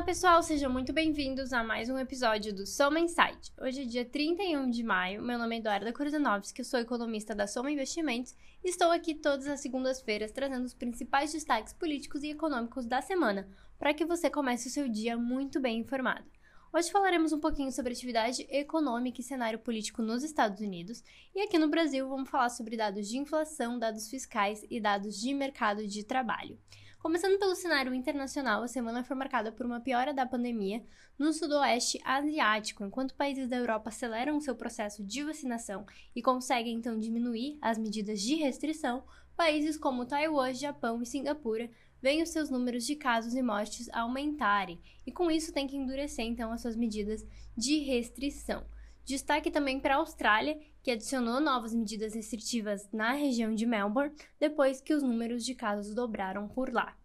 Olá 0.00 0.06
pessoal, 0.06 0.42
sejam 0.42 0.72
muito 0.72 0.94
bem-vindos 0.94 1.52
a 1.52 1.62
mais 1.62 1.90
um 1.90 1.98
episódio 1.98 2.54
do 2.54 2.66
Soma 2.66 2.98
Insight. 2.98 3.52
Hoje 3.60 3.82
é 3.82 3.84
dia 3.84 4.02
31 4.02 4.70
de 4.70 4.82
maio, 4.82 5.22
meu 5.22 5.38
nome 5.38 5.56
é 5.56 5.58
Eduarda 5.58 5.92
eu 5.92 6.64
sou 6.64 6.80
economista 6.80 7.34
da 7.34 7.46
Soma 7.46 7.70
Investimentos 7.70 8.34
e 8.64 8.70
estou 8.70 8.90
aqui 8.90 9.14
todas 9.14 9.46
as 9.46 9.60
segundas-feiras 9.60 10.32
trazendo 10.32 10.64
os 10.64 10.72
principais 10.72 11.34
destaques 11.34 11.74
políticos 11.74 12.22
e 12.22 12.30
econômicos 12.30 12.86
da 12.86 13.02
semana, 13.02 13.46
para 13.78 13.92
que 13.92 14.06
você 14.06 14.30
comece 14.30 14.68
o 14.68 14.70
seu 14.70 14.88
dia 14.88 15.18
muito 15.18 15.60
bem 15.60 15.80
informado. 15.80 16.24
Hoje 16.72 16.90
falaremos 16.90 17.34
um 17.34 17.38
pouquinho 17.38 17.70
sobre 17.70 17.92
atividade 17.92 18.46
econômica 18.48 19.20
e 19.20 19.24
cenário 19.24 19.58
político 19.58 20.00
nos 20.00 20.22
Estados 20.22 20.62
Unidos, 20.62 21.04
e 21.34 21.42
aqui 21.42 21.58
no 21.58 21.68
Brasil 21.68 22.08
vamos 22.08 22.30
falar 22.30 22.48
sobre 22.48 22.74
dados 22.74 23.06
de 23.06 23.18
inflação, 23.18 23.78
dados 23.78 24.08
fiscais 24.08 24.64
e 24.70 24.80
dados 24.80 25.20
de 25.20 25.34
mercado 25.34 25.86
de 25.86 26.04
trabalho. 26.04 26.58
Começando 27.00 27.38
pelo 27.38 27.54
cenário 27.54 27.94
internacional, 27.94 28.62
a 28.62 28.68
semana 28.68 29.02
foi 29.02 29.16
marcada 29.16 29.50
por 29.50 29.64
uma 29.64 29.80
piora 29.80 30.12
da 30.12 30.26
pandemia 30.26 30.84
no 31.18 31.32
sudoeste 31.32 31.98
asiático, 32.04 32.84
enquanto 32.84 33.14
países 33.14 33.48
da 33.48 33.56
Europa 33.56 33.88
aceleram 33.88 34.38
seu 34.38 34.54
processo 34.54 35.02
de 35.02 35.24
vacinação 35.24 35.86
e 36.14 36.20
conseguem 36.20 36.74
então 36.74 37.00
diminuir 37.00 37.56
as 37.62 37.78
medidas 37.78 38.20
de 38.20 38.34
restrição, 38.34 39.02
países 39.34 39.78
como 39.78 40.04
Taiwan, 40.04 40.52
Japão 40.52 41.00
e 41.00 41.06
Singapura 41.06 41.70
veem 42.02 42.22
os 42.22 42.28
seus 42.28 42.50
números 42.50 42.84
de 42.84 42.94
casos 42.94 43.34
e 43.34 43.40
mortes 43.40 43.88
aumentarem, 43.94 44.78
e 45.06 45.10
com 45.10 45.30
isso 45.30 45.54
tem 45.54 45.66
que 45.66 45.78
endurecer 45.78 46.26
então 46.26 46.52
as 46.52 46.60
suas 46.60 46.76
medidas 46.76 47.26
de 47.56 47.78
restrição. 47.78 48.66
Destaque 49.06 49.50
também 49.50 49.80
para 49.80 49.94
a 49.94 49.98
Austrália, 49.98 50.60
que 50.82 50.90
adicionou 50.90 51.40
novas 51.40 51.74
medidas 51.74 52.14
restritivas 52.14 52.88
na 52.92 53.12
região 53.12 53.54
de 53.54 53.66
Melbourne 53.66 54.14
depois 54.38 54.80
que 54.80 54.94
os 54.94 55.02
números 55.02 55.44
de 55.44 55.54
casos 55.54 55.94
dobraram 55.94 56.46
por 56.46 56.72
lá. 56.72 56.99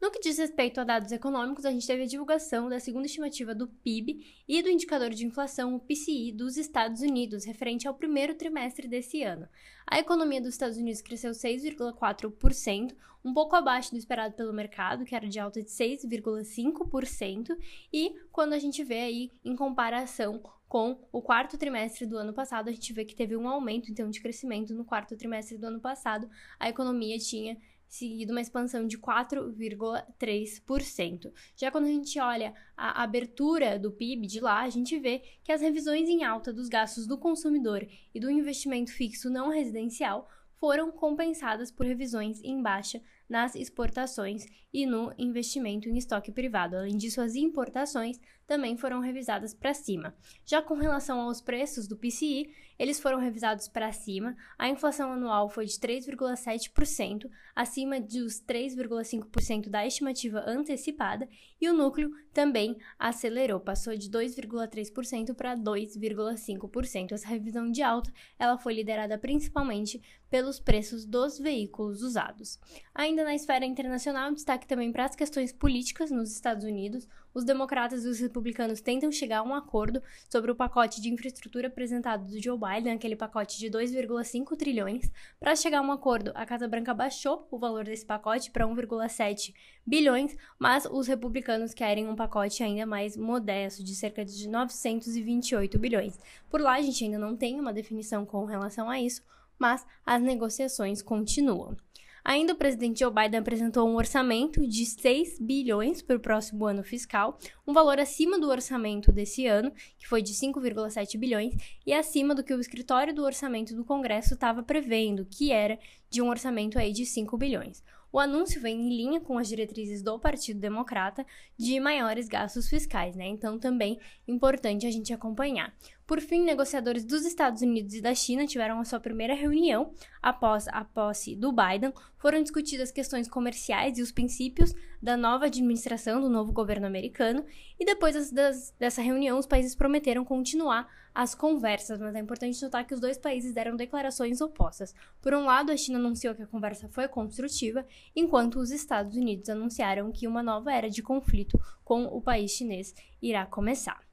No 0.00 0.10
que 0.10 0.18
diz 0.18 0.38
respeito 0.38 0.80
a 0.80 0.84
dados 0.84 1.12
econômicos, 1.12 1.66
a 1.66 1.70
gente 1.70 1.86
teve 1.86 2.04
a 2.04 2.06
divulgação 2.06 2.70
da 2.70 2.80
segunda 2.80 3.04
estimativa 3.04 3.54
do 3.54 3.68
PIB 3.68 4.24
e 4.48 4.62
do 4.62 4.70
indicador 4.70 5.10
de 5.10 5.26
inflação, 5.26 5.74
o 5.74 5.80
PCI, 5.80 6.32
dos 6.32 6.56
Estados 6.56 7.02
Unidos, 7.02 7.44
referente 7.44 7.86
ao 7.86 7.92
primeiro 7.92 8.34
trimestre 8.34 8.88
desse 8.88 9.22
ano. 9.22 9.46
A 9.86 9.98
economia 9.98 10.40
dos 10.40 10.54
Estados 10.54 10.78
Unidos 10.78 11.02
cresceu 11.02 11.32
6,4%, 11.32 12.96
um 13.22 13.34
pouco 13.34 13.54
abaixo 13.54 13.90
do 13.90 13.98
esperado 13.98 14.34
pelo 14.34 14.54
mercado, 14.54 15.04
que 15.04 15.14
era 15.14 15.28
de 15.28 15.38
alta 15.38 15.62
de 15.62 15.68
6,5%, 15.68 17.54
e 17.92 18.14
quando 18.32 18.54
a 18.54 18.58
gente 18.58 18.82
vê 18.82 19.00
aí 19.00 19.30
em 19.44 19.54
comparação 19.54 20.40
com 20.66 20.98
o 21.12 21.20
quarto 21.20 21.58
trimestre 21.58 22.06
do 22.06 22.16
ano 22.16 22.32
passado, 22.32 22.68
a 22.68 22.72
gente 22.72 22.90
vê 22.94 23.04
que 23.04 23.14
teve 23.14 23.36
um 23.36 23.46
aumento 23.46 23.90
então 23.90 24.08
de 24.08 24.22
crescimento 24.22 24.72
no 24.72 24.84
quarto 24.84 25.14
trimestre 25.14 25.58
do 25.58 25.66
ano 25.66 25.80
passado. 25.80 26.30
A 26.58 26.70
economia 26.70 27.18
tinha 27.18 27.58
seguido 27.90 28.30
uma 28.30 28.40
expansão 28.40 28.86
de 28.86 28.96
4,3%. 28.96 31.32
Já 31.56 31.72
quando 31.72 31.86
a 31.86 31.88
gente 31.88 32.20
olha 32.20 32.54
a 32.76 33.02
abertura 33.02 33.76
do 33.78 33.90
PIB 33.90 34.28
de 34.28 34.38
lá, 34.40 34.62
a 34.62 34.70
gente 34.70 34.96
vê 34.98 35.22
que 35.42 35.50
as 35.50 35.60
revisões 35.60 36.08
em 36.08 36.22
alta 36.22 36.52
dos 36.52 36.68
gastos 36.68 37.04
do 37.06 37.18
consumidor 37.18 37.84
e 38.14 38.20
do 38.20 38.30
investimento 38.30 38.92
fixo 38.92 39.28
não 39.28 39.50
residencial 39.50 40.28
foram 40.54 40.92
compensadas 40.92 41.72
por 41.72 41.84
revisões 41.84 42.40
em 42.44 42.62
baixa 42.62 43.02
nas 43.30 43.54
exportações 43.54 44.44
e 44.72 44.84
no 44.84 45.14
investimento 45.16 45.88
em 45.88 45.96
estoque 45.96 46.32
privado. 46.32 46.76
Além 46.76 46.96
disso, 46.96 47.20
as 47.20 47.36
importações 47.36 48.18
também 48.50 48.76
foram 48.76 48.98
revisadas 48.98 49.54
para 49.54 49.72
cima. 49.72 50.12
Já 50.44 50.60
com 50.60 50.74
relação 50.74 51.20
aos 51.20 51.40
preços 51.40 51.86
do 51.86 51.96
PCI, 51.96 52.52
eles 52.76 52.98
foram 52.98 53.20
revisados 53.20 53.68
para 53.68 53.92
cima. 53.92 54.36
A 54.58 54.68
inflação 54.68 55.12
anual 55.12 55.48
foi 55.48 55.66
de 55.66 55.74
3,7%, 55.74 57.30
acima 57.54 58.00
dos 58.00 58.42
3,5% 58.42 59.68
da 59.68 59.86
estimativa 59.86 60.42
antecipada, 60.46 61.28
e 61.60 61.68
o 61.68 61.74
núcleo 61.74 62.10
também 62.32 62.76
acelerou, 62.98 63.60
passou 63.60 63.94
de 63.94 64.10
2,3% 64.10 65.34
para 65.34 65.56
2,5%. 65.56 67.12
Essa 67.12 67.28
revisão 67.28 67.70
de 67.70 67.82
alta, 67.82 68.12
ela 68.36 68.58
foi 68.58 68.74
liderada 68.74 69.16
principalmente 69.16 70.00
pelos 70.30 70.58
preços 70.58 71.04
dos 71.04 71.38
veículos 71.38 72.02
usados. 72.02 72.58
Ainda 72.94 73.19
na 73.24 73.34
esfera 73.34 73.64
internacional, 73.64 74.32
destaque 74.32 74.66
também 74.66 74.92
para 74.92 75.04
as 75.04 75.14
questões 75.14 75.52
políticas 75.52 76.10
nos 76.10 76.32
Estados 76.32 76.64
Unidos. 76.64 77.08
Os 77.32 77.44
democratas 77.44 78.04
e 78.04 78.08
os 78.08 78.18
republicanos 78.18 78.80
tentam 78.80 79.12
chegar 79.12 79.38
a 79.38 79.42
um 79.42 79.54
acordo 79.54 80.02
sobre 80.28 80.50
o 80.50 80.54
pacote 80.54 81.00
de 81.00 81.08
infraestrutura 81.08 81.68
apresentado 81.68 82.26
do 82.26 82.42
Joe 82.42 82.58
Biden, 82.58 82.92
aquele 82.92 83.14
pacote 83.14 83.58
de 83.58 83.70
2,5 83.70 84.56
trilhões. 84.56 85.10
Para 85.38 85.54
chegar 85.54 85.78
a 85.78 85.82
um 85.82 85.92
acordo, 85.92 86.32
a 86.34 86.44
Casa 86.44 86.66
Branca 86.66 86.92
baixou 86.92 87.46
o 87.50 87.58
valor 87.58 87.84
desse 87.84 88.04
pacote 88.04 88.50
para 88.50 88.66
1,7 88.66 89.54
bilhões, 89.86 90.36
mas 90.58 90.86
os 90.86 91.06
republicanos 91.06 91.72
querem 91.72 92.08
um 92.08 92.16
pacote 92.16 92.62
ainda 92.62 92.84
mais 92.84 93.16
modesto, 93.16 93.84
de 93.84 93.94
cerca 93.94 94.24
de 94.24 94.48
928 94.48 95.78
bilhões. 95.78 96.18
Por 96.48 96.60
lá, 96.60 96.74
a 96.74 96.82
gente 96.82 97.04
ainda 97.04 97.18
não 97.18 97.36
tem 97.36 97.60
uma 97.60 97.72
definição 97.72 98.26
com 98.26 98.44
relação 98.44 98.90
a 98.90 99.00
isso, 99.00 99.22
mas 99.58 99.86
as 100.04 100.22
negociações 100.22 101.02
continuam. 101.02 101.76
Ainda 102.24 102.52
o 102.52 102.56
presidente 102.56 103.00
Joe 103.00 103.12
Biden 103.12 103.40
apresentou 103.40 103.88
um 103.88 103.96
orçamento 103.96 104.66
de 104.66 104.84
6 104.84 105.38
bilhões 105.40 106.02
para 106.02 106.16
o 106.16 106.20
próximo 106.20 106.66
ano 106.66 106.82
fiscal, 106.82 107.38
um 107.66 107.72
valor 107.72 107.98
acima 107.98 108.38
do 108.38 108.48
orçamento 108.48 109.10
desse 109.10 109.46
ano, 109.46 109.72
que 109.98 110.06
foi 110.06 110.22
de 110.22 110.32
5,7 110.32 111.18
bilhões, 111.18 111.54
e 111.86 111.92
acima 111.92 112.34
do 112.34 112.44
que 112.44 112.54
o 112.54 112.60
escritório 112.60 113.14
do 113.14 113.24
orçamento 113.24 113.74
do 113.74 113.84
Congresso 113.84 114.34
estava 114.34 114.62
prevendo, 114.62 115.24
que 115.24 115.50
era 115.50 115.78
de 116.08 116.20
um 116.20 116.28
orçamento 116.28 116.78
aí 116.78 116.92
de 116.92 117.06
5 117.06 117.36
bilhões. 117.36 117.82
O 118.12 118.18
anúncio 118.18 118.60
vem 118.60 118.76
em 118.76 118.88
linha 118.88 119.20
com 119.20 119.38
as 119.38 119.46
diretrizes 119.46 120.02
do 120.02 120.18
Partido 120.18 120.58
Democrata 120.58 121.24
de 121.56 121.78
maiores 121.78 122.26
gastos 122.26 122.68
fiscais, 122.68 123.14
né? 123.14 123.28
Então 123.28 123.56
também 123.56 124.00
importante 124.26 124.84
a 124.84 124.90
gente 124.90 125.12
acompanhar. 125.12 125.72
Por 126.10 126.20
fim, 126.20 126.42
negociadores 126.42 127.04
dos 127.04 127.24
Estados 127.24 127.62
Unidos 127.62 127.94
e 127.94 128.00
da 128.00 128.12
China 128.16 128.44
tiveram 128.44 128.80
a 128.80 128.84
sua 128.84 128.98
primeira 128.98 129.32
reunião 129.32 129.94
após 130.20 130.66
a 130.66 130.84
posse 130.84 131.36
do 131.36 131.52
Biden. 131.52 131.92
Foram 132.18 132.42
discutidas 132.42 132.90
questões 132.90 133.28
comerciais 133.28 133.96
e 133.96 134.02
os 134.02 134.10
princípios 134.10 134.74
da 135.00 135.16
nova 135.16 135.44
administração 135.44 136.20
do 136.20 136.28
novo 136.28 136.50
governo 136.50 136.84
americano. 136.84 137.44
E 137.78 137.84
depois 137.84 138.32
das, 138.32 138.74
dessa 138.76 139.00
reunião, 139.00 139.38
os 139.38 139.46
países 139.46 139.76
prometeram 139.76 140.24
continuar 140.24 140.88
as 141.14 141.32
conversas, 141.32 142.00
mas 142.00 142.16
é 142.16 142.18
importante 142.18 142.60
notar 142.60 142.84
que 142.84 142.94
os 142.94 142.98
dois 142.98 143.16
países 143.16 143.54
deram 143.54 143.76
declarações 143.76 144.40
opostas. 144.40 144.92
Por 145.22 145.32
um 145.32 145.44
lado, 145.44 145.70
a 145.70 145.76
China 145.76 146.00
anunciou 146.00 146.34
que 146.34 146.42
a 146.42 146.46
conversa 146.48 146.88
foi 146.88 147.06
construtiva, 147.06 147.86
enquanto 148.16 148.58
os 148.58 148.72
Estados 148.72 149.16
Unidos 149.16 149.48
anunciaram 149.48 150.10
que 150.10 150.26
uma 150.26 150.42
nova 150.42 150.72
era 150.72 150.90
de 150.90 151.04
conflito 151.04 151.56
com 151.84 152.02
o 152.06 152.20
país 152.20 152.50
chinês 152.50 152.96
irá 153.22 153.46
começar. 153.46 154.09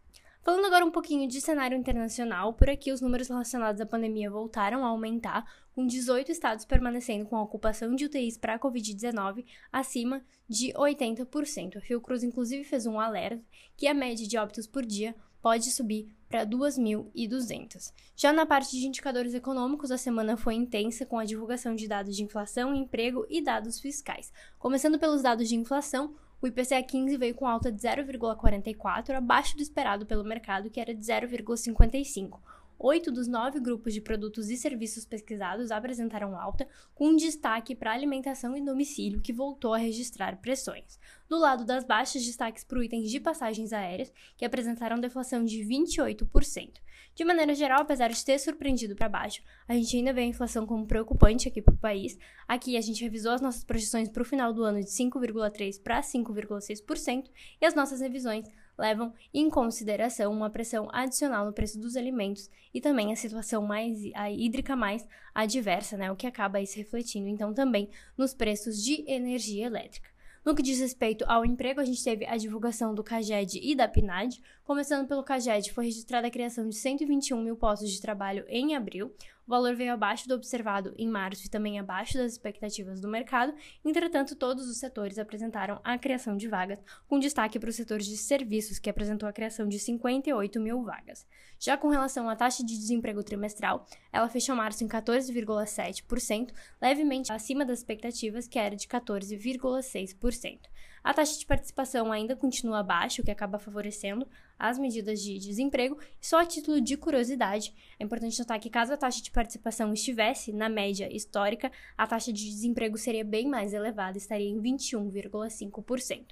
Falando 0.48 0.64
agora 0.64 0.86
um 0.86 0.92
pouquinho 0.92 1.28
de 1.28 1.42
cenário 1.42 1.78
internacional, 1.78 2.54
por 2.54 2.70
aqui 2.70 2.94
os 2.94 3.02
números 3.02 3.28
relacionados 3.28 3.82
à 3.82 3.86
pandemia 3.86 4.32
voltaram 4.32 4.86
a 4.86 4.88
aumentar, 4.88 5.46
com 5.76 5.86
18 5.86 6.32
estados 6.32 6.64
permanecendo 6.64 7.26
com 7.26 7.36
a 7.36 7.44
ocupação 7.44 7.94
de 7.94 8.06
UTIs 8.06 8.38
para 8.38 8.54
a 8.54 8.60
Covid-19 8.60 9.44
acima 9.74 10.22
de 10.48 10.72
80%. 10.72 11.76
A 11.76 11.82
Fiocruz, 11.82 12.24
inclusive, 12.24 12.64
fez 12.64 12.86
um 12.86 12.98
alerta 12.98 13.44
que 13.76 13.88
a 13.88 13.94
média 13.94 14.26
de 14.26 14.38
óbitos 14.38 14.66
por 14.66 14.86
dia 14.86 15.14
pode 15.42 15.70
subir 15.70 16.08
para 16.30 16.46
2.200. 16.46 17.92
Já 18.16 18.32
na 18.32 18.46
parte 18.46 18.72
de 18.72 18.88
indicadores 18.88 19.34
econômicos, 19.34 19.92
a 19.92 19.98
semana 19.98 20.38
foi 20.38 20.56
intensa 20.56 21.06
com 21.06 21.20
a 21.20 21.26
divulgação 21.26 21.76
de 21.76 21.90
dados 21.90 22.16
de 22.16 22.24
inflação, 22.24 22.74
emprego 22.74 23.26
e 23.30 23.42
dados 23.42 23.82
fiscais. 23.82 24.32
Começando 24.58 24.98
pelos 24.98 25.22
dados 25.22 25.50
de 25.50 25.58
inflação, 25.58 26.16
o 26.42 26.48
IPCA 26.48 26.82
15 26.84 27.18
veio 27.18 27.36
com 27.36 27.48
alta 27.48 27.72
de 27.72 27.82
0,44, 27.82 29.16
abaixo 29.16 29.56
do 29.56 29.64
esperado 29.64 30.06
pelo 30.06 30.24
mercado, 30.24 30.70
que 30.70 30.80
era 30.80 30.94
de 30.94 31.02
0,55. 31.02 32.40
Oito 32.80 33.12
dos 33.12 33.28
nove 33.28 33.60
grupos 33.60 33.92
de 33.92 34.00
produtos 34.00 34.52
e 34.52 34.56
serviços 34.56 35.04
pesquisados 35.04 35.72
apresentaram 35.72 36.40
alta, 36.40 36.68
com 36.94 37.16
destaque 37.16 37.74
para 37.74 37.92
alimentação 37.92 38.56
e 38.56 38.64
domicílio, 38.64 39.20
que 39.20 39.34
voltou 39.34 39.74
a 39.74 39.80
registrar 39.80 40.38
pressões. 40.38 41.00
Do 41.28 41.40
lado 41.40 41.66
das 41.66 41.84
baixas, 41.84 42.24
destaques 42.24 42.64
para 42.64 42.86
itens 42.86 43.10
de 43.10 43.20
passagens 43.20 43.74
aéreas, 43.74 44.14
que 44.38 44.46
apresentaram 44.46 45.00
deflação 45.00 45.44
de 45.44 45.58
28%. 45.66 46.74
De 47.16 47.26
maneira 47.26 47.56
geral, 47.56 47.82
apesar 47.82 48.10
de 48.10 48.24
ter 48.24 48.38
surpreendido 48.38 48.96
para 48.96 49.10
baixo, 49.10 49.42
a 49.68 49.74
gente 49.74 49.98
ainda 49.98 50.14
vê 50.14 50.22
a 50.22 50.26
inflação 50.26 50.68
como 50.68 50.86
preocupante 50.86 51.48
aqui 51.48 51.64
para 51.64 51.74
o 51.74 51.78
país. 51.78 52.16
Aqui 52.48 52.78
a 52.78 52.82
gente 52.82 53.04
revisou 53.04 53.32
as 53.32 53.42
nossas 53.42 53.64
projeções 53.64 54.08
para 54.08 54.22
o 54.22 54.26
final 54.26 54.54
do 54.54 54.64
ano 54.64 54.80
de 54.82 54.92
5,3% 54.92 55.82
para 55.82 56.00
5,6% 56.02 57.26
e 57.60 57.66
as 57.66 57.74
nossas 57.74 58.02
revisões 58.02 58.46
levam 58.78 59.14
em 59.34 59.50
consideração 59.50 60.32
uma 60.32 60.50
pressão 60.50 60.88
adicional 60.92 61.46
no 61.46 61.54
preço 61.54 61.80
dos 61.80 61.96
alimentos 61.96 62.50
e 62.74 62.80
também 62.80 63.12
a 63.12 63.16
situação 63.16 63.64
mais 63.64 64.00
a 64.14 64.32
hídrica 64.32 64.76
mais 64.76 65.08
adversa, 65.34 65.98
né, 65.98 66.12
o 66.12 66.16
que 66.16 66.28
acaba 66.28 66.64
se 66.66 66.78
refletindo 66.78 67.28
então 67.28 67.54
também 67.54 67.90
nos 68.18 68.34
preços 68.34 68.84
de 68.84 69.04
energia 69.10 69.66
elétrica. 69.66 70.10
No 70.46 70.56
que 70.56 70.64
diz 70.64 70.80
respeito 70.80 71.26
ao 71.28 71.44
emprego, 71.44 71.82
a 71.82 71.86
gente 71.86 72.02
teve 72.02 72.26
a 72.26 72.38
divulgação 72.38 72.96
do 72.96 73.04
CAGED 73.04 73.60
e 73.62 73.76
da 73.76 73.86
PNAD, 73.86 74.42
Começando 74.68 75.08
pelo 75.08 75.24
CAGED, 75.24 75.72
foi 75.72 75.86
registrada 75.86 76.28
a 76.28 76.30
criação 76.30 76.68
de 76.68 76.76
121 76.76 77.42
mil 77.42 77.56
postos 77.56 77.90
de 77.90 78.02
trabalho 78.02 78.44
em 78.50 78.76
abril. 78.76 79.16
O 79.48 79.50
valor 79.50 79.74
veio 79.76 79.94
abaixo 79.94 80.28
do 80.28 80.36
observado 80.36 80.94
em 80.98 81.08
março 81.08 81.46
e 81.46 81.50
também 81.50 81.80
abaixo 81.80 82.18
das 82.18 82.34
expectativas 82.34 83.00
do 83.00 83.08
mercado. 83.08 83.54
Entretanto, 83.86 84.36
todos 84.36 84.68
os 84.68 84.78
setores 84.78 85.18
apresentaram 85.18 85.80
a 85.86 85.98
criação 85.98 86.36
de 86.36 86.50
vagas, 86.50 86.84
com 87.08 87.18
destaque 87.18 87.58
para 87.58 87.70
os 87.70 87.76
setores 87.78 88.06
de 88.06 88.18
serviços, 88.18 88.78
que 88.78 88.90
apresentou 88.90 89.28
a 89.28 89.32
criação 89.32 89.66
de 89.66 89.80
58 89.80 90.60
mil 90.60 90.84
vagas. 90.84 91.26
Já 91.58 91.78
com 91.78 91.88
relação 91.88 92.30
à 92.30 92.36
taxa 92.36 92.62
de 92.62 92.78
desemprego 92.78 93.24
trimestral, 93.24 93.86
ela 94.12 94.28
fechou 94.28 94.54
março 94.54 94.84
em 94.84 94.88
14,7%, 94.88 96.52
levemente 96.82 97.32
acima 97.32 97.64
das 97.64 97.80
expectativas, 97.80 98.50
que 98.50 98.60
era 98.60 98.76
de 98.76 98.86
14,6%. 98.86 100.60
A 101.08 101.14
taxa 101.14 101.40
de 101.40 101.46
participação 101.46 102.12
ainda 102.12 102.36
continua 102.36 102.84
baixa, 102.84 103.22
o 103.22 103.24
que 103.24 103.32
acaba 103.32 103.58
favorecendo 103.58 104.28
as 104.60 104.78
medidas 104.78 105.22
de 105.22 105.40
desemprego. 105.40 105.98
Só 106.20 106.42
a 106.42 106.46
título 106.46 106.82
de 106.82 106.98
curiosidade, 106.98 107.74
é 107.98 108.04
importante 108.04 108.38
notar 108.38 108.60
que 108.60 108.70
caso 108.70 108.92
a 108.92 108.98
taxa 108.98 109.24
de 109.24 109.32
participação 109.32 109.94
estivesse 109.94 110.52
na 110.52 110.68
média 110.68 111.08
histórica, 111.10 111.72
a 111.98 112.06
taxa 112.06 112.34
de 112.34 112.44
desemprego 112.44 112.98
seria 112.98 113.24
bem 113.24 113.48
mais 113.48 113.74
elevada, 113.74 114.18
estaria 114.18 114.50
em 114.50 114.62
21,5%. 114.62 116.26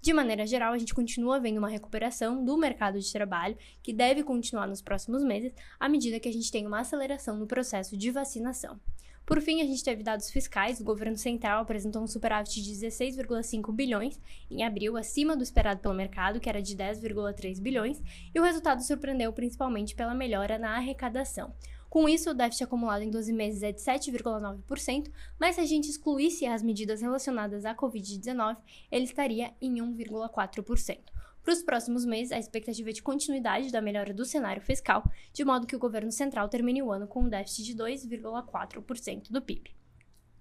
De 0.00 0.14
maneira 0.14 0.46
geral, 0.46 0.72
a 0.72 0.78
gente 0.78 0.94
continua 0.94 1.38
vendo 1.38 1.58
uma 1.58 1.68
recuperação 1.68 2.42
do 2.42 2.56
mercado 2.56 2.98
de 2.98 3.12
trabalho, 3.12 3.58
que 3.82 3.92
deve 3.92 4.22
continuar 4.22 4.66
nos 4.66 4.80
próximos 4.80 5.22
meses, 5.22 5.52
à 5.78 5.90
medida 5.90 6.18
que 6.18 6.28
a 6.30 6.32
gente 6.32 6.50
tem 6.50 6.66
uma 6.66 6.80
aceleração 6.80 7.36
no 7.36 7.46
processo 7.46 7.98
de 7.98 8.10
vacinação. 8.10 8.80
Por 9.24 9.40
fim, 9.40 9.60
a 9.60 9.64
gente 9.64 9.84
teve 9.84 10.02
dados 10.02 10.30
fiscais. 10.30 10.80
O 10.80 10.84
governo 10.84 11.16
central 11.16 11.62
apresentou 11.62 12.02
um 12.02 12.06
superávit 12.06 12.62
de 12.62 12.72
16,5 12.72 13.72
bilhões 13.72 14.20
em 14.50 14.64
abril, 14.64 14.96
acima 14.96 15.36
do 15.36 15.42
esperado 15.42 15.80
pelo 15.80 15.94
mercado, 15.94 16.40
que 16.40 16.48
era 16.48 16.60
de 16.60 16.76
10,3 16.76 17.60
bilhões, 17.60 18.02
e 18.34 18.40
o 18.40 18.42
resultado 18.42 18.82
surpreendeu 18.82 19.32
principalmente 19.32 19.94
pela 19.94 20.14
melhora 20.14 20.58
na 20.58 20.76
arrecadação. 20.76 21.54
Com 21.88 22.08
isso, 22.08 22.30
o 22.30 22.34
déficit 22.34 22.64
acumulado 22.64 23.02
em 23.02 23.10
12 23.10 23.32
meses 23.34 23.62
é 23.62 23.70
de 23.70 23.78
7,9%, 23.78 25.12
mas 25.38 25.56
se 25.56 25.60
a 25.60 25.66
gente 25.66 25.90
excluísse 25.90 26.46
as 26.46 26.62
medidas 26.62 27.02
relacionadas 27.02 27.66
à 27.66 27.74
Covid-19, 27.74 28.56
ele 28.90 29.04
estaria 29.04 29.52
em 29.60 29.74
1,4%. 29.74 31.11
Para 31.42 31.54
os 31.54 31.62
próximos 31.62 32.04
meses, 32.04 32.32
a 32.32 32.38
expectativa 32.38 32.90
é 32.90 32.92
de 32.92 33.02
continuidade 33.02 33.72
da 33.72 33.80
melhora 33.80 34.14
do 34.14 34.24
cenário 34.24 34.62
fiscal, 34.62 35.02
de 35.32 35.44
modo 35.44 35.66
que 35.66 35.74
o 35.74 35.78
governo 35.78 36.12
central 36.12 36.48
termine 36.48 36.82
o 36.82 36.92
ano 36.92 37.06
com 37.06 37.22
um 37.22 37.28
déficit 37.28 37.64
de 37.64 37.74
2,4% 37.74 39.30
do 39.30 39.42
PIB. 39.42 39.74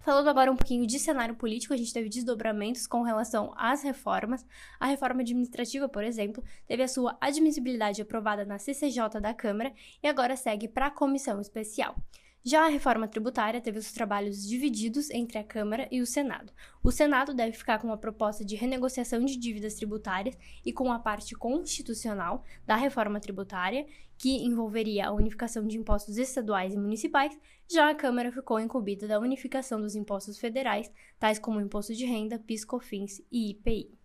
Falando 0.01 0.29
agora 0.29 0.51
um 0.51 0.55
pouquinho 0.55 0.85
de 0.87 0.97
cenário 0.97 1.35
político, 1.35 1.75
a 1.75 1.77
gente 1.77 1.93
teve 1.93 2.09
desdobramentos 2.09 2.87
com 2.87 3.03
relação 3.03 3.53
às 3.55 3.83
reformas. 3.83 4.43
A 4.79 4.87
reforma 4.87 5.21
administrativa, 5.21 5.87
por 5.87 6.03
exemplo, 6.03 6.43
teve 6.67 6.81
a 6.81 6.87
sua 6.87 7.15
admissibilidade 7.21 8.01
aprovada 8.01 8.43
na 8.43 8.57
CCJ 8.57 9.21
da 9.21 9.31
Câmara 9.31 9.71
e 10.01 10.07
agora 10.07 10.35
segue 10.35 10.67
para 10.67 10.87
a 10.87 10.91
comissão 10.91 11.39
especial. 11.39 11.95
Já 12.43 12.65
a 12.65 12.69
reforma 12.69 13.07
tributária 13.07 13.61
teve 13.61 13.77
os 13.77 13.91
trabalhos 13.91 14.43
divididos 14.43 15.11
entre 15.11 15.37
a 15.37 15.43
Câmara 15.43 15.87
e 15.91 16.01
o 16.01 16.07
Senado. 16.07 16.51
O 16.83 16.91
Senado 16.91 17.35
deve 17.35 17.55
ficar 17.55 17.77
com 17.77 17.85
uma 17.85 17.99
proposta 17.99 18.43
de 18.43 18.55
renegociação 18.55 19.23
de 19.23 19.37
dívidas 19.37 19.75
tributárias 19.75 20.35
e 20.65 20.73
com 20.73 20.91
a 20.91 20.97
parte 20.97 21.35
constitucional 21.35 22.43
da 22.65 22.75
reforma 22.75 23.19
tributária, 23.19 23.85
que 24.17 24.43
envolveria 24.43 25.07
a 25.07 25.11
unificação 25.11 25.67
de 25.67 25.77
impostos 25.77 26.17
estaduais 26.17 26.73
e 26.73 26.77
municipais, 26.77 27.37
já 27.69 27.91
a 27.91 27.95
Câmara 27.95 28.31
ficou 28.31 28.59
incumbida 28.59 29.07
da 29.07 29.19
unificação 29.19 29.79
dos 29.79 29.95
impostos 29.95 30.39
federais, 30.39 30.91
tais 31.19 31.37
como 31.37 31.59
o 31.59 31.61
imposto 31.61 31.93
de 31.93 32.05
renda, 32.05 32.39
PIS, 32.39 32.65
COFINS 32.65 33.21
e 33.31 33.51
IPI. 33.51 34.00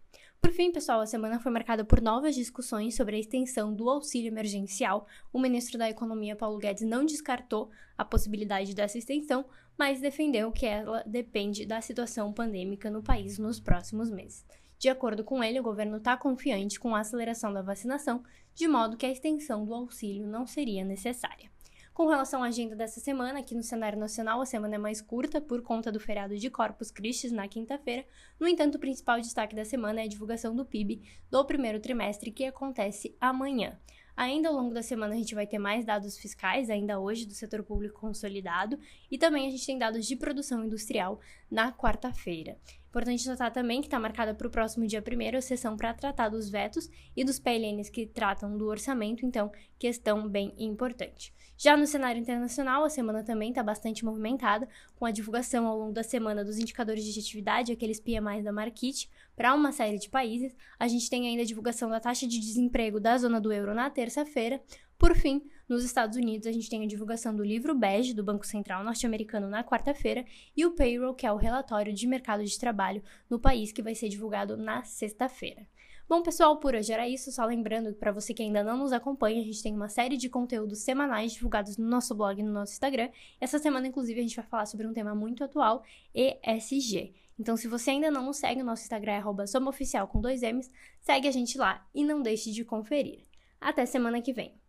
Por 0.46 0.52
fim, 0.52 0.70
pessoal, 0.70 1.00
a 1.00 1.06
semana 1.06 1.40
foi 1.40 1.50
marcada 1.50 1.84
por 1.84 2.00
novas 2.00 2.32
discussões 2.32 2.94
sobre 2.94 3.16
a 3.16 3.18
extensão 3.18 3.74
do 3.74 3.90
auxílio 3.90 4.28
emergencial. 4.28 5.04
O 5.32 5.40
ministro 5.40 5.76
da 5.76 5.90
Economia, 5.90 6.36
Paulo 6.36 6.56
Guedes, 6.58 6.84
não 6.84 7.04
descartou 7.04 7.68
a 7.98 8.04
possibilidade 8.04 8.72
dessa 8.72 8.96
extensão, 8.96 9.44
mas 9.76 10.00
defendeu 10.00 10.52
que 10.52 10.64
ela 10.64 11.02
depende 11.04 11.66
da 11.66 11.80
situação 11.80 12.32
pandêmica 12.32 12.88
no 12.88 13.02
país 13.02 13.40
nos 13.40 13.58
próximos 13.58 14.08
meses. 14.08 14.46
De 14.78 14.88
acordo 14.88 15.24
com 15.24 15.42
ele, 15.42 15.58
o 15.58 15.64
governo 15.64 15.96
está 15.96 16.16
confiante 16.16 16.78
com 16.78 16.94
a 16.94 17.00
aceleração 17.00 17.52
da 17.52 17.60
vacinação, 17.60 18.22
de 18.54 18.68
modo 18.68 18.96
que 18.96 19.04
a 19.04 19.10
extensão 19.10 19.64
do 19.64 19.74
auxílio 19.74 20.28
não 20.28 20.46
seria 20.46 20.84
necessária. 20.84 21.50
Com 21.96 22.08
relação 22.08 22.42
à 22.44 22.48
agenda 22.48 22.76
dessa 22.76 23.00
semana, 23.00 23.38
aqui 23.38 23.54
no 23.54 23.62
cenário 23.62 23.98
nacional, 23.98 24.42
a 24.42 24.44
semana 24.44 24.74
é 24.74 24.78
mais 24.78 25.00
curta 25.00 25.40
por 25.40 25.62
conta 25.62 25.90
do 25.90 25.98
feriado 25.98 26.36
de 26.36 26.50
Corpus 26.50 26.90
Christi 26.90 27.30
na 27.30 27.48
quinta-feira. 27.48 28.04
No 28.38 28.46
entanto, 28.46 28.74
o 28.74 28.78
principal 28.78 29.18
destaque 29.18 29.56
da 29.56 29.64
semana 29.64 30.02
é 30.02 30.04
a 30.04 30.06
divulgação 30.06 30.54
do 30.54 30.66
PIB 30.66 31.00
do 31.30 31.42
primeiro 31.46 31.80
trimestre, 31.80 32.30
que 32.30 32.44
acontece 32.44 33.16
amanhã. 33.18 33.80
Ainda 34.14 34.50
ao 34.50 34.54
longo 34.54 34.74
da 34.74 34.82
semana 34.82 35.14
a 35.14 35.16
gente 35.16 35.34
vai 35.34 35.46
ter 35.46 35.58
mais 35.58 35.86
dados 35.86 36.18
fiscais, 36.18 36.68
ainda 36.68 37.00
hoje, 37.00 37.24
do 37.24 37.32
setor 37.32 37.62
público 37.62 37.98
consolidado, 37.98 38.78
e 39.10 39.16
também 39.16 39.46
a 39.46 39.50
gente 39.50 39.64
tem 39.64 39.78
dados 39.78 40.04
de 40.04 40.16
produção 40.16 40.66
industrial 40.66 41.18
na 41.50 41.72
quarta-feira. 41.72 42.58
Importante 42.96 43.28
notar 43.28 43.52
também 43.52 43.82
que 43.82 43.88
está 43.88 44.00
marcada 44.00 44.32
para 44.32 44.46
o 44.46 44.50
próximo 44.50 44.86
dia 44.86 45.04
1 45.06 45.36
a 45.36 45.42
sessão 45.42 45.76
para 45.76 45.92
tratar 45.92 46.30
dos 46.30 46.48
vetos 46.48 46.88
e 47.14 47.24
dos 47.24 47.38
PLNs 47.38 47.90
que 47.90 48.06
tratam 48.06 48.56
do 48.56 48.68
orçamento, 48.68 49.26
então, 49.26 49.52
questão 49.78 50.26
bem 50.26 50.54
importante. 50.56 51.30
Já 51.58 51.76
no 51.76 51.86
cenário 51.86 52.18
internacional, 52.18 52.84
a 52.84 52.88
semana 52.88 53.22
também 53.22 53.50
está 53.50 53.62
bastante 53.62 54.02
movimentada, 54.02 54.66
com 54.98 55.04
a 55.04 55.10
divulgação 55.10 55.66
ao 55.66 55.78
longo 55.78 55.92
da 55.92 56.02
semana 56.02 56.42
dos 56.42 56.58
indicadores 56.58 57.04
de 57.04 57.20
atividade, 57.20 57.70
aqueles 57.70 58.00
PMIs 58.00 58.42
da 58.42 58.50
Marquite, 58.50 59.10
para 59.36 59.54
uma 59.54 59.72
série 59.72 59.98
de 59.98 60.08
países. 60.08 60.56
A 60.78 60.88
gente 60.88 61.10
tem 61.10 61.28
ainda 61.28 61.42
a 61.42 61.46
divulgação 61.46 61.90
da 61.90 62.00
taxa 62.00 62.26
de 62.26 62.40
desemprego 62.40 62.98
da 62.98 63.18
zona 63.18 63.38
do 63.38 63.52
euro 63.52 63.74
na 63.74 63.90
terça-feira. 63.90 64.58
Por 64.98 65.14
fim, 65.14 65.42
nos 65.68 65.84
Estados 65.84 66.16
Unidos, 66.16 66.46
a 66.46 66.52
gente 66.52 66.70
tem 66.70 66.82
a 66.82 66.86
divulgação 66.86 67.34
do 67.34 67.44
livro 67.44 67.74
bege 67.74 68.14
do 68.14 68.24
Banco 68.24 68.46
Central 68.46 68.82
norte-americano 68.82 69.48
na 69.48 69.62
quarta-feira 69.62 70.24
e 70.56 70.64
o 70.64 70.70
payroll, 70.70 71.14
que 71.14 71.26
é 71.26 71.32
o 71.32 71.36
relatório 71.36 71.92
de 71.92 72.06
mercado 72.06 72.44
de 72.44 72.58
trabalho 72.58 73.02
no 73.28 73.38
país, 73.38 73.72
que 73.72 73.82
vai 73.82 73.94
ser 73.94 74.08
divulgado 74.08 74.56
na 74.56 74.84
sexta-feira. 74.84 75.66
Bom, 76.08 76.22
pessoal, 76.22 76.58
por 76.60 76.74
hoje 76.74 76.92
era 76.92 77.08
isso. 77.08 77.32
Só 77.32 77.44
lembrando 77.44 77.92
que 77.92 77.98
para 77.98 78.12
você 78.12 78.32
que 78.32 78.42
ainda 78.42 78.62
não 78.62 78.78
nos 78.78 78.92
acompanha, 78.92 79.40
a 79.40 79.44
gente 79.44 79.60
tem 79.60 79.74
uma 79.74 79.88
série 79.88 80.16
de 80.16 80.28
conteúdos 80.28 80.78
semanais 80.78 81.32
divulgados 81.32 81.76
no 81.76 81.86
nosso 81.86 82.14
blog 82.14 82.40
e 82.40 82.44
no 82.44 82.52
nosso 82.52 82.72
Instagram. 82.72 83.10
Essa 83.40 83.58
semana, 83.58 83.88
inclusive, 83.88 84.20
a 84.20 84.22
gente 84.22 84.36
vai 84.36 84.46
falar 84.46 84.66
sobre 84.66 84.86
um 84.86 84.92
tema 84.92 85.16
muito 85.16 85.42
atual, 85.42 85.82
ESG. 86.14 87.12
Então, 87.38 87.56
se 87.56 87.66
você 87.66 87.90
ainda 87.90 88.10
não 88.10 88.24
nos 88.24 88.36
segue, 88.36 88.62
o 88.62 88.64
nosso 88.64 88.82
Instagram 88.82 89.12
é 89.14 89.46
somaoficial 89.46 90.06
com 90.06 90.20
dois 90.20 90.42
M's, 90.42 90.70
segue 91.00 91.26
a 91.26 91.32
gente 91.32 91.58
lá 91.58 91.84
e 91.92 92.04
não 92.04 92.22
deixe 92.22 92.52
de 92.52 92.64
conferir. 92.64 93.24
Até 93.60 93.84
semana 93.84 94.22
que 94.22 94.32
vem! 94.32 94.65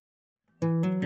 thank 0.59 0.85
you 0.85 0.96